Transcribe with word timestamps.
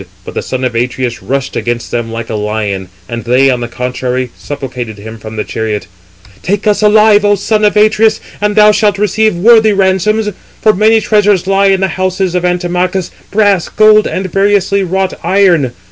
But 0.25 0.33
the 0.33 0.41
son 0.41 0.63
of 0.63 0.73
Atreus 0.73 1.21
rushed 1.21 1.55
against 1.55 1.91
them 1.91 2.11
like 2.11 2.31
a 2.31 2.33
lion, 2.33 2.89
and 3.07 3.23
they, 3.23 3.51
on 3.51 3.59
the 3.59 3.67
contrary, 3.67 4.31
supplicated 4.35 4.97
[him] 4.97 5.19
from 5.19 5.35
the 5.35 5.43
chariot: 5.43 5.85
"Take 6.41 6.65
us 6.65 6.81
alive, 6.81 7.23
O 7.23 7.35
son 7.35 7.63
of 7.63 7.77
Atreus, 7.77 8.19
and 8.41 8.55
thou 8.55 8.71
shalt 8.71 8.97
receive 8.97 9.35
worthy 9.35 9.73
ransoms. 9.73 10.27
For 10.59 10.73
many 10.73 11.01
treasures 11.01 11.45
lie 11.45 11.67
in 11.67 11.81
the 11.81 11.89
houses 11.99 12.33
of 12.33 12.43
Antimachus, 12.43 13.11
brass, 13.29 13.69
gold, 13.69 14.07
and 14.07 14.25
variously 14.31 14.81
wrought 14.81 15.13
iron. 15.23 15.71